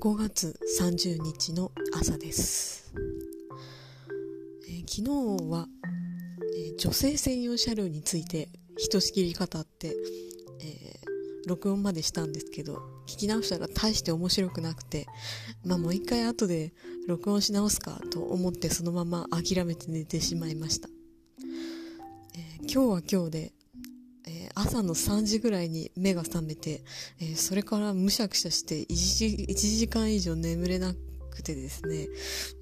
[0.00, 2.90] 5月30日の朝です、
[4.66, 5.66] えー、昨日は、
[6.56, 15.06] えー、女性専用車両についてひとしきり語って、えー、録音までしたんですけど聞き直したら大して面白くなくて
[15.66, 16.72] まあもう一回後で
[17.06, 20.88] 録音し直すかと思ってそのまま諦めて寝てしまいました、
[22.34, 23.52] え今日は今日で
[24.62, 26.82] 朝の3時ぐらいに目が覚めて、
[27.20, 30.94] えー、それからむしゃくしゃして1時 ,1 時間以上眠れな
[31.30, 32.08] くてですね、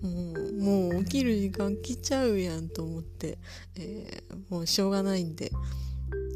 [0.00, 3.38] もう、もう起きる時間来ちゃうやんと思って、
[3.76, 5.50] えー、もうしょうがないんで、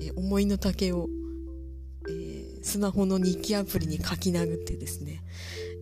[0.01, 1.09] えー、思いの丈を、
[2.09, 5.23] えスマホの日記アプリに書き殴ってですね、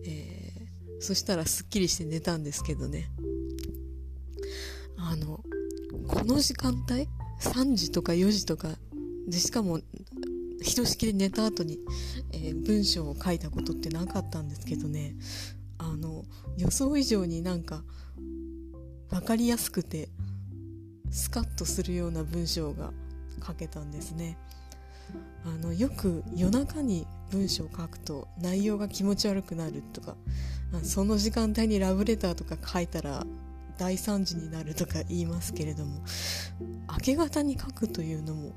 [0.05, 0.51] え
[0.99, 3.09] そしたらすっきりして寝たんですけどね、
[4.97, 5.43] あの、
[6.07, 7.07] この時間帯
[7.39, 8.77] ?3 時とか4時とか
[9.27, 9.79] でしかも
[10.61, 11.79] ひとしきり寝た後に、
[12.31, 15.15] えー、文章を書いたことってなかったんですけどね。
[15.77, 16.25] あの
[16.57, 17.81] 予想以上になんか
[19.09, 20.09] 分かりやすくて
[21.09, 22.93] スカッとするような文章が
[23.45, 24.37] 書けたんですね。
[25.43, 30.15] あのよく夜中に文章を書くと内容が気持ち悪くなるとか
[30.83, 33.25] その時間帯にラブレターとか書いたら
[33.77, 36.01] 大惨事になるとか言いますけれども
[36.91, 38.53] 明け方に書くというのも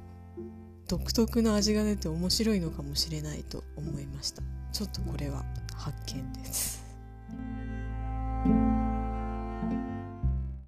[0.89, 4.43] 独特の味が出て面白いのかもしれないと思いました。
[4.73, 6.85] ちょっとこれは発見です。